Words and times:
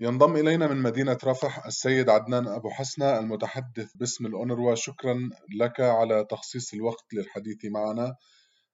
ينضم 0.00 0.36
إلينا 0.36 0.66
من 0.66 0.82
مدينة 0.82 1.18
رفح 1.24 1.66
السيد 1.66 2.10
عدنان 2.10 2.48
أبو 2.48 2.70
حسنة 2.70 3.18
المتحدث 3.18 3.92
باسم 3.94 4.26
الأونروا. 4.26 4.74
شكرا 4.74 5.30
لك 5.60 5.80
على 5.80 6.24
تخصيص 6.24 6.74
الوقت 6.74 7.04
للحديث 7.12 7.64
معنا. 7.64 8.16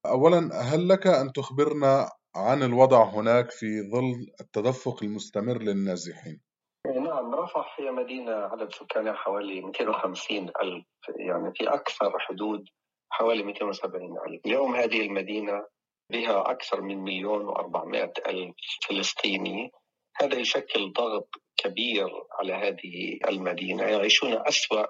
أولا 0.06 0.50
هل 0.62 0.88
لك 0.88 1.06
أن 1.06 1.32
تخبرنا 1.32 2.08
عن 2.36 2.62
الوضع 2.62 3.04
هناك 3.04 3.50
في 3.50 3.90
ظل 3.90 4.26
التدفق 4.40 5.02
المستمر 5.02 5.58
للنازحين؟ 5.62 6.40
نعم 6.86 7.34
رفح 7.34 7.80
هي 7.80 7.90
مدينة 7.90 8.32
عدد 8.32 8.72
سكانها 8.72 9.12
حوالي 9.12 9.60
250 9.60 10.38
ألف 10.62 10.84
يعني 11.16 11.52
في 11.54 11.68
أكثر 11.68 12.18
حدود 12.18 12.64
حوالي 13.10 13.42
270 13.42 14.18
ألف. 14.26 14.40
اليوم 14.46 14.76
هذه 14.76 15.06
المدينة 15.06 15.66
بها 16.12 16.50
أكثر 16.50 16.80
من 16.80 16.98
مليون 16.98 17.44
وأربعمائة 17.44 18.12
ألف 18.26 18.54
فلسطيني. 18.88 19.70
هذا 20.20 20.38
يشكل 20.38 20.92
ضغط 20.92 21.28
كبير 21.56 22.08
على 22.32 22.52
هذه 22.52 23.18
المدينة. 23.28 23.82
يعيشون 23.82 24.46
أسوأ 24.48 24.86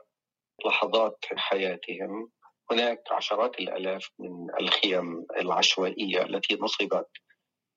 لحظات 0.66 1.18
حياتهم. 1.36 2.30
هناك 2.70 3.02
عشرات 3.10 3.60
الآلاف 3.60 4.08
من 4.18 4.46
الخيم 4.60 5.27
العشوائية 5.40 6.22
التي 6.22 6.58
نصبت 6.60 7.08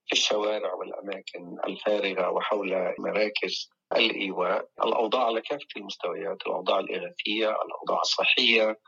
في 0.06 0.14
الشوارع 0.14 0.74
والأماكن 0.74 1.58
الفارغة 1.68 2.30
وحول 2.30 2.96
مراكز 3.00 3.70
الإيواء. 3.96 4.70
الأوضاع 4.84 5.26
على 5.26 5.42
كافة 5.42 5.68
المستويات 5.78 6.38
الأوضاع 6.48 6.80
الإغاثية 6.80 7.50
الأوضاع 7.50 8.02
الصحية 8.02 8.80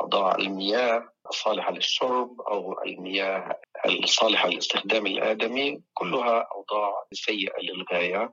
أوضاع 0.00 0.34
المياه 0.34 1.08
الصالحة 1.30 1.72
للشرب 1.72 2.40
أو 2.40 2.82
المياه 2.82 3.60
الصالحة 3.86 4.48
للاستخدام 4.48 5.06
الآدمي 5.06 5.82
كلها 5.94 6.48
أوضاع 6.54 7.04
سيئة 7.12 7.60
للغاية 7.62 8.32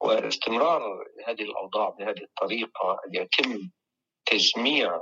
واستمرار 0.00 0.82
هذه 1.26 1.42
الأوضاع 1.42 1.88
بهذه 1.88 2.22
الطريقة 2.22 3.00
يتم 3.12 3.70
تجميع 4.26 5.00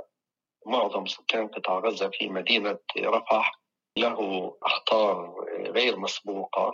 معظم 0.65 1.05
سكان 1.05 1.47
قطاع 1.47 1.79
غزة 1.79 2.09
في 2.13 2.29
مدينة 2.29 2.79
رفح. 2.97 3.59
له 3.97 4.17
أخطار 4.63 5.33
غير 5.67 5.99
مسبوقة 5.99 6.71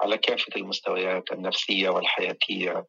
على 0.00 0.18
كافة 0.18 0.52
المستويات 0.56 1.32
النفسية 1.32 1.88
والحياتية 1.88 2.86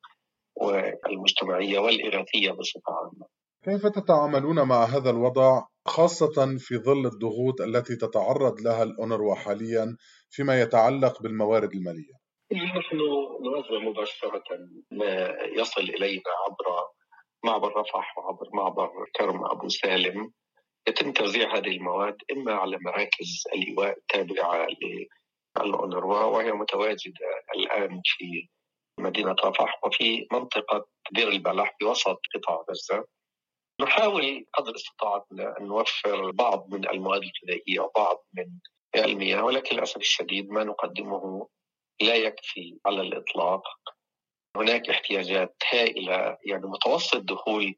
والمجتمعية 0.56 1.80
والإغاثية 1.80 2.52
بصفة 2.52 2.94
عامة. 2.94 3.28
كيف 3.64 3.86
تتعاملون 3.86 4.68
مع 4.68 4.84
هذا 4.84 5.10
الوضع؟ 5.10 5.62
خاصة 5.90 6.58
في 6.58 6.78
ظل 6.78 7.06
الضغوط 7.06 7.62
التي 7.62 7.96
تتعرض 7.96 8.62
لها 8.62 8.84
الأونروا 8.84 9.36
حاليا 9.36 9.98
فيما 10.30 10.62
يتعلق 10.62 11.22
بالموارد 11.22 11.74
المالية؟ 11.74 12.14
نحن 12.54 12.98
نوزع 13.44 13.90
مباشرة 13.90 14.44
ما 14.92 15.38
يصل 15.56 15.82
إلينا 15.82 16.32
عبر 16.48 16.88
معبر 17.44 17.78
رفح 17.78 18.18
وعبر 18.18 18.50
معبر 18.54 18.90
كرم 19.16 19.46
أبو 19.46 19.70
سالم 19.70 20.32
يتم 20.88 21.12
توزيع 21.14 21.56
هذه 21.58 21.78
المواد 21.78 22.16
إما 22.32 22.54
على 22.54 22.78
مراكز 22.82 23.44
الإيواء 23.56 23.98
التابعة 23.98 24.68
للأونروا 25.58 26.24
وهي 26.24 26.52
متواجدة 26.52 27.28
الآن 27.56 28.02
في 28.06 28.50
مدينة 29.00 29.36
رفح 29.46 29.80
وفي 29.86 30.28
منطقة 30.32 30.88
دير 31.12 31.28
البلح 31.28 31.76
بوسط 31.82 32.20
قطاع 32.36 32.64
غزة 32.70 33.06
نحاول 33.82 34.46
قدر 34.54 34.76
استطاعتنا 34.76 35.58
أن 35.60 35.68
نوفر 35.68 36.32
بعض 36.32 36.74
من 36.74 36.90
المواد 36.90 37.22
الغذائية 37.22 37.80
وبعض 37.80 38.26
من 38.34 38.60
المياه 38.96 39.44
ولكن 39.44 39.76
للأسف 39.76 39.98
الشديد 39.98 40.50
ما 40.50 40.64
نقدمه 40.64 41.48
لا 42.02 42.16
يكفي 42.16 42.80
على 42.86 43.02
الإطلاق. 43.02 43.64
هناك 44.56 44.90
احتياجات 44.90 45.56
هائلة 45.72 46.38
يعني 46.46 46.66
متوسط 46.68 47.18
دخول 47.18 47.76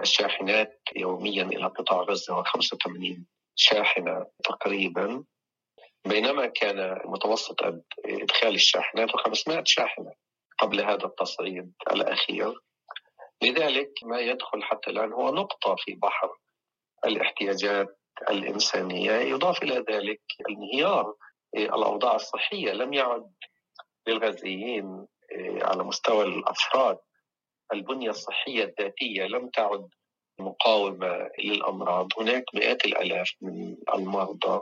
الشاحنات 0.00 0.82
يوميا 0.96 1.42
إلى 1.42 1.66
قطاع 1.66 2.00
غزة 2.00 2.34
هو 2.34 2.42
85 2.44 3.26
شاحنة 3.54 4.26
تقريبا. 4.44 5.24
بينما 6.06 6.46
كان 6.46 7.00
متوسط 7.04 7.62
إدخال 8.04 8.54
الشاحنات 8.54 9.10
500 9.10 9.62
شاحنة 9.66 10.12
قبل 10.58 10.80
هذا 10.80 11.04
التصعيد 11.06 11.72
الأخير. 11.92 12.60
لذلك 13.42 13.92
ما 14.02 14.20
يدخل 14.20 14.62
حتى 14.62 14.90
الآن 14.90 15.12
هو 15.12 15.30
نقطة 15.34 15.76
في 15.78 15.94
بحر 15.94 16.38
الاحتياجات 17.06 17.98
الإنسانية 18.30 19.12
يضاف 19.12 19.62
إلى 19.62 19.84
ذلك 19.90 20.22
انهيار 20.50 21.14
الأوضاع 21.56 22.14
الصحية. 22.14 22.72
لم 22.72 22.92
يعد 22.92 23.32
للغزيين 24.06 25.06
على 25.62 25.84
مستوى 25.84 26.24
الأفراد 26.24 26.98
البنية 27.72 28.10
الصحية 28.10 28.64
الذاتية 28.64 29.24
لم 29.24 29.48
تعد 29.48 29.88
مقاومة 30.40 31.30
للأمراض. 31.38 32.08
هناك 32.18 32.44
مئات 32.54 32.84
الآلاف 32.84 33.30
من 33.42 33.76
المرضى 33.94 34.60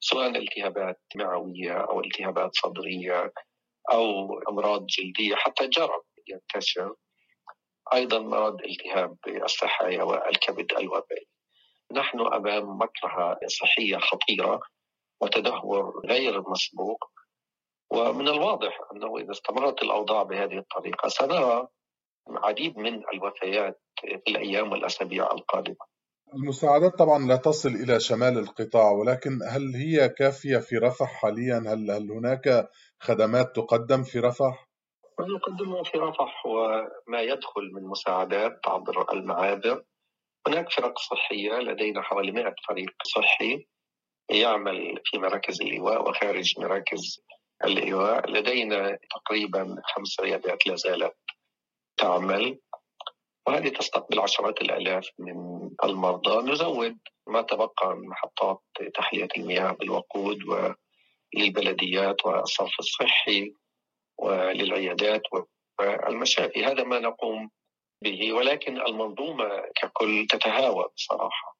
سواء 0.00 0.28
التهابات 0.28 1.00
معوية 1.16 1.72
أو 1.72 2.00
التهابات 2.00 2.50
صدرية 2.54 3.32
أو 3.92 4.38
أمراض 4.48 4.86
جلدية 4.86 5.34
حتى 5.34 5.68
جرب 5.68 6.02
ينتشر. 6.28 6.94
أيضا 7.94 8.18
مرض 8.18 8.60
التهاب 8.64 9.16
الصحايا 9.44 10.02
والكبد 10.02 10.72
الوبائي 10.72 11.26
نحن 11.92 12.20
أمام 12.20 12.78
مكرهة 12.78 13.38
صحية 13.46 13.98
خطيرة 13.98 14.60
وتدهور 15.20 16.06
غير 16.06 16.50
مسبوق 16.50 17.04
ومن 17.90 18.28
الواضح 18.28 18.80
أنه 18.92 19.18
إذا 19.18 19.30
استمرت 19.30 19.82
الأوضاع 19.82 20.22
بهذه 20.22 20.58
الطريقة 20.58 21.08
سنرى 21.08 21.68
عديد 22.28 22.78
من 22.78 23.02
الوفيات 23.14 23.80
في 24.00 24.22
الأيام 24.28 24.72
والأسابيع 24.72 25.32
القادمة 25.32 25.98
المساعدات 26.34 26.98
طبعا 26.98 27.26
لا 27.26 27.36
تصل 27.36 27.68
إلى 27.68 28.00
شمال 28.00 28.38
القطاع 28.38 28.90
ولكن 28.90 29.38
هل 29.48 29.74
هي 29.74 30.08
كافية 30.08 30.58
في 30.58 30.76
رفح 30.76 31.06
حاليا؟ 31.06 31.58
هل, 31.58 31.90
هل 31.90 32.10
هناك 32.10 32.68
خدمات 33.00 33.56
تقدم 33.56 34.02
في 34.02 34.18
رفح؟ 34.18 34.67
ما 35.18 35.26
نقدمه 35.26 35.82
في 35.82 35.98
رفح 35.98 36.46
هو 36.46 36.88
ما 37.06 37.20
يدخل 37.20 37.70
من 37.72 37.82
مساعدات 37.82 38.60
عبر 38.66 39.12
المعابر. 39.12 39.84
هناك 40.46 40.70
فرق 40.72 40.98
صحية 40.98 41.52
لدينا 41.52 42.02
حوالي 42.02 42.32
100 42.32 42.54
فريق 42.68 42.90
صحي 43.04 43.66
يعمل 44.30 45.00
في 45.04 45.18
مراكز 45.18 45.62
الإيواء 45.62 46.08
وخارج 46.08 46.60
مراكز 46.60 47.20
الإيواء 47.64 48.30
لدينا 48.30 48.98
تقريبا 49.10 49.76
خمس 49.84 50.20
عيادات 50.20 50.66
لا 50.66 50.76
زالت 50.76 51.16
تعمل 51.96 52.58
وهذه 53.46 53.68
تستقبل 53.68 54.20
عشرات 54.20 54.62
الآلاف 54.62 55.08
من 55.18 55.70
المرضى. 55.84 56.52
نزود 56.52 56.98
ما 57.26 57.42
تبقى 57.42 57.96
من 57.96 58.08
محطات 58.08 58.60
تحلية 58.94 59.28
المياه 59.36 59.72
بالوقود 59.72 60.38
وللبلديات 61.34 62.26
والصرف 62.26 62.78
الصحي. 62.78 63.52
وللعيادات 64.18 65.22
والمشافي. 65.78 66.64
هذا 66.64 66.84
ما 66.84 66.98
نقوم 66.98 67.50
به 68.02 68.32
ولكن 68.32 68.80
المنظومة 68.80 69.48
ككل 69.76 70.26
تتهاوى 70.30 70.84
بصراحة 70.96 71.58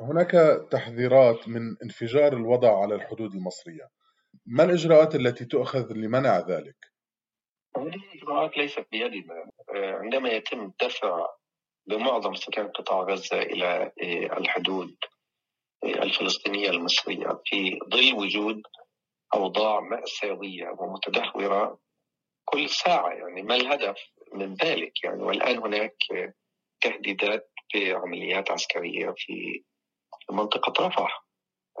هناك 0.00 0.30
تحذيرات 0.70 1.48
من 1.48 1.76
انفجار 1.82 2.32
الوضع 2.32 2.82
على 2.82 2.94
الحدود 2.94 3.34
المصرية. 3.34 3.88
ما 4.46 4.64
الإجراءات 4.64 5.14
التي 5.14 5.44
تؤخذ 5.44 5.92
لمنع 5.92 6.38
ذلك؟ 6.38 6.76
هذه 7.76 7.94
الإجراءات 7.94 8.56
ليست 8.56 8.86
بيدنا 8.92 9.50
عندما 9.74 10.28
يتم 10.28 10.72
دفع 10.82 11.26
بمعظم 11.86 12.34
سكان 12.34 12.68
قطاع 12.68 13.00
غزة 13.00 13.42
إلى 13.42 13.92
الحدود 14.38 14.96
الفلسطينية 15.84 16.70
المصرية 16.70 17.40
في 17.44 17.78
ظل 17.90 18.14
وجود 18.14 18.62
أوضاع 19.34 19.80
مأساوية 19.80 20.68
ومتدهورة 20.78 21.78
كل 22.52 22.68
ساعة 22.68 23.08
يعني 23.10 23.42
ما 23.42 23.56
الهدف 23.56 23.96
من 24.32 24.54
ذلك؟ 24.54 25.04
يعني 25.04 25.22
والآن 25.22 25.58
هناك 25.58 25.96
تهديدات 26.80 27.50
بعمليات 27.74 28.50
عسكرية 28.50 29.14
في 29.16 29.64
منطقة 30.30 30.86
رفح 30.86 31.24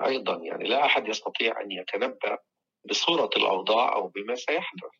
أيضا. 0.04 0.36
يعني 0.42 0.64
لا 0.64 0.84
أحد 0.84 1.08
يستطيع 1.08 1.60
أن 1.60 1.70
يتنبأ 1.70 2.38
بصورة 2.90 3.30
الأوضاع 3.36 3.94
أو 3.94 4.08
بما 4.08 4.34
سيحدث. 4.34 4.90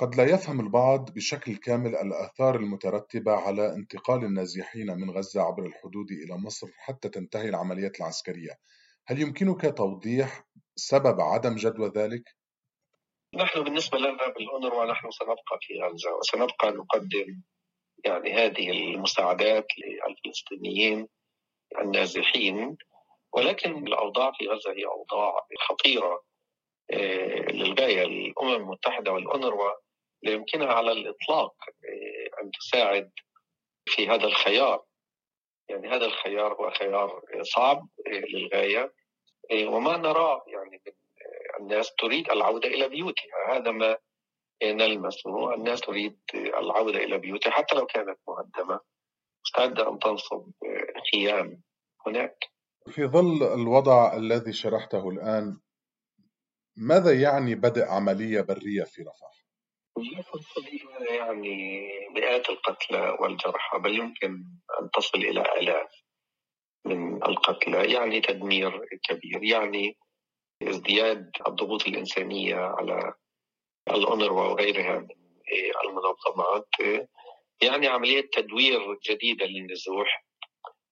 قد 0.00 0.14
لا 0.14 0.24
يفهم 0.24 0.60
البعض 0.60 1.10
بشكل 1.10 1.56
كامل 1.56 1.94
الآثار 1.96 2.56
المترتبة 2.56 3.32
على 3.32 3.74
انتقال 3.74 4.24
النازحين 4.24 4.86
من 4.86 5.10
غزة 5.10 5.42
عبر 5.42 5.66
الحدود 5.66 6.10
إلى 6.10 6.36
مصر 6.36 6.66
حتى 6.76 7.08
تنتهي 7.08 7.48
العمليات 7.48 8.00
العسكرية. 8.00 8.50
هل 9.06 9.22
يمكنك 9.22 9.76
توضيح 9.76 10.44
سبب 10.76 11.20
عدم 11.20 11.54
جدوى 11.54 11.88
ذلك؟ 11.88 12.37
نحن 13.34 13.64
بالنسبة 13.64 13.98
لنا 13.98 14.28
بالأونروا 14.28 14.84
نحن 14.84 15.10
سنبقى 15.10 15.58
في 15.60 15.80
غزة 15.82 16.16
وسنبقى 16.16 16.70
نقدم 16.70 17.42
يعني 18.04 18.32
هذه 18.32 18.70
المساعدات 18.70 19.66
للفلسطينيين 19.78 21.08
النازحين 21.80 22.76
ولكن 23.32 23.86
الأوضاع 23.86 24.32
في 24.32 24.48
غزة 24.48 24.72
هي 24.72 24.84
أوضاع 24.86 25.46
خطيرة 25.58 26.22
آه، 26.90 27.52
للغاية 27.52 28.02
الأمم 28.02 28.54
المتحدة 28.54 29.12
والأونروا 29.12 29.70
لا 30.22 30.32
يمكنها 30.32 30.72
على 30.72 30.92
الإطلاق 30.92 31.54
أن 32.42 32.50
تساعد 32.50 33.10
في 33.86 34.08
هذا 34.08 34.24
الخيار. 34.24 34.84
يعني 35.68 35.88
هذا 35.88 36.06
الخيار 36.06 36.52
هو 36.54 36.70
خيار 36.70 37.22
صعب 37.42 37.88
للغاية 38.06 38.92
وما 39.52 39.96
نراه 39.96 40.44
يعني 40.46 40.82
من 40.86 40.92
الناس 41.60 41.94
تريد 41.94 42.30
العودة 42.30 42.68
إلى 42.68 42.88
بيوتها. 42.88 43.56
هذا 43.56 43.70
ما 43.70 43.96
نلمسه 44.62 45.54
الناس 45.54 45.80
تريد 45.80 46.18
العودة 46.34 46.98
إلى 46.98 47.18
بيوتها 47.18 47.50
حتى 47.50 47.74
لو 47.74 47.86
كانت 47.86 48.18
مهدمة. 48.28 48.80
مستعدة 49.44 49.88
أن 49.88 49.98
تنصب 49.98 50.50
خيام 51.12 51.62
هناك. 52.06 52.36
في 52.90 53.06
ظل 53.06 53.42
الوضع 53.54 54.16
الذي 54.16 54.52
شرحته 54.52 55.08
الآن 55.08 55.60
ماذا 56.76 57.20
يعني 57.20 57.54
بدء 57.54 57.84
عملية 57.84 58.40
برية 58.40 58.84
في 58.84 59.02
رفح؟ 59.02 59.28
يعني 61.10 61.88
مئات 62.14 62.50
القتلى 62.50 63.16
والجرحى 63.20 63.78
بل 63.78 63.98
يمكن 63.98 64.30
أن 64.80 64.90
تصل 64.94 65.18
إلى 65.18 65.40
آلاف 65.40 65.90
من 66.86 67.24
القتلى. 67.24 67.92
يعني 67.92 68.20
تدمير 68.20 68.88
كبير 69.08 69.44
يعني 69.44 69.96
ازدياد 70.62 71.30
الضغوط 71.46 71.86
الإنسانية 71.86 72.56
على 72.56 73.12
الأونروا 73.88 74.42
وغيرها 74.42 74.98
من 74.98 75.08
المنظمات 75.84 76.68
يعني 77.62 77.86
عملية 77.86 78.30
تدوير 78.32 78.98
جديدة 79.10 79.46
للنزوح. 79.46 80.24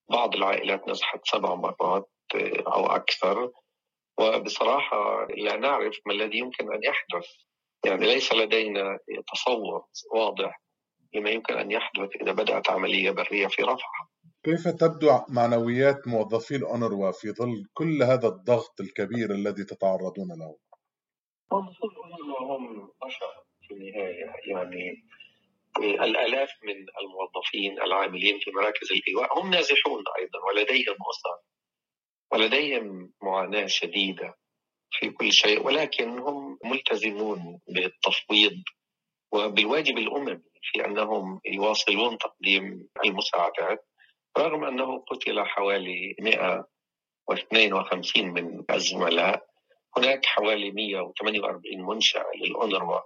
بعض 0.09 0.35
العائلات 0.35 0.87
نزحت 0.87 1.19
سبع 1.23 1.55
مرات 1.55 2.09
أو 2.67 2.85
أكثر. 2.85 3.51
وبصراحة 4.19 5.25
لا 5.25 5.55
نعرف 5.55 5.99
ما 6.05 6.13
الذي 6.13 6.37
يمكن 6.37 6.73
أن 6.73 6.83
يحدث. 6.83 7.27
يعني 7.85 8.05
ليس 8.05 8.33
لدينا 8.33 8.99
تصور 9.33 9.85
واضح 10.13 10.61
لما 11.13 11.29
يمكن 11.29 11.53
أن 11.53 11.71
يحدث 11.71 12.15
إذا 12.21 12.31
بدأت 12.31 12.69
عملية 12.69 13.11
برية 13.11 13.47
في 13.47 13.61
رفح. 13.61 14.07
كيف 14.45 14.67
تبدو 14.67 15.19
معنويات 15.29 16.07
موظفي 16.07 16.55
الأونروا 16.55 17.11
في 17.11 17.31
ظل 17.31 17.65
كل 17.73 18.03
هذا 18.03 18.27
الضغط 18.27 18.81
الكبير 18.81 19.31
الذي 19.31 19.63
تتعرضون 19.63 20.27
له؟ 20.39 20.57
هم 21.51 22.89
بشر 23.05 23.43
في 23.67 23.73
النهاية. 23.73 24.33
يعني 24.47 25.03
الآلاف 25.79 26.49
من 26.63 26.75
الموظفين 27.01 27.81
العاملين 27.81 28.39
في 28.39 28.51
مراكز 28.51 28.91
الإيواء 28.91 29.39
هم 29.39 29.51
نازحون 29.51 30.03
أيضا 30.19 30.39
ولديهم 30.47 30.95
أسر 31.09 31.39
ولديهم 32.31 33.13
معاناة 33.23 33.65
شديدة 33.67 34.37
في 34.91 35.09
كل 35.09 35.31
شيء 35.31 35.65
ولكن 35.65 36.19
هم 36.19 36.57
ملتزمون 36.63 37.59
بالتفويض 37.67 38.63
وبالواجب 39.33 39.97
الأممي 39.97 40.41
في 40.61 40.85
أنهم 40.85 41.41
يواصلون 41.45 42.17
تقديم 42.17 42.89
المساعدات. 43.05 43.86
رغم 44.37 44.63
أنه 44.63 44.99
قتل 44.99 45.45
حوالي 45.45 46.15
152 46.19 48.27
من 48.27 48.63
الزملاء 48.71 49.47
هناك 49.97 50.25
حوالي 50.25 50.71
148 50.71 51.85
منشأة 51.85 52.25
للأونروا. 52.35 52.99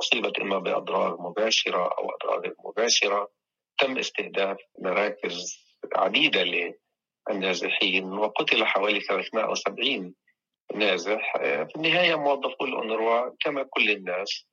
أصيبت 0.00 0.38
إما 0.38 0.58
بأضرار 0.58 1.16
مباشرة 1.20 1.94
أو 1.98 2.10
أضرار 2.10 2.54
مباشرة. 2.64 3.30
تم 3.78 3.98
استهداف 3.98 4.56
مراكز 4.78 5.64
عديدة 5.96 6.44
للنازحين 7.30 8.12
وقتل 8.12 8.64
حوالي 8.64 9.00
370 9.00 10.14
نازح. 10.74 11.36
في 11.42 11.72
النهاية 11.76 12.14
موظفو 12.14 12.64
الأونروا 12.64 13.30
كما 13.40 13.62
كل 13.62 13.90
الناس 13.90 14.46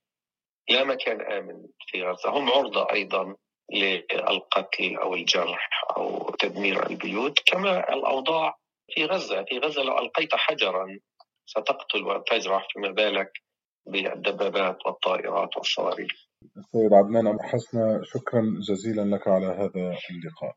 لا 0.69 0.83
مكان 0.83 1.21
آمن 1.21 1.67
في 1.87 2.03
غزة. 2.03 2.29
هم 2.29 2.49
عرضة 2.49 2.87
أيضا 2.91 3.35
للقتل 3.73 4.95
أو 4.95 5.13
الجرح 5.13 5.69
أو 5.97 6.29
تدمير 6.39 6.89
البيوت 6.89 7.39
كما 7.45 7.93
الأوضاع 7.93 8.57
في 8.89 9.05
غزة. 9.05 9.43
في 9.43 9.59
غزة 9.59 9.83
لو 9.83 9.99
ألقيت 9.99 10.35
حجرا 10.35 10.99
ستقتل 11.45 12.03
وتجرح 12.03 12.67
فما 12.75 12.91
بالك 12.91 13.31
بالدبابات 13.85 14.77
والطائرات 14.85 15.57
والصواريخ. 15.57 16.11
السيد 16.57 16.93
عدنان 16.93 17.27
أبو 17.27 17.39
حسنة 17.43 18.01
شكرا 18.03 18.41
جزيلا 18.69 19.15
لك 19.15 19.27
على 19.27 19.45
هذا 19.45 19.97
اللقاء. 20.11 20.55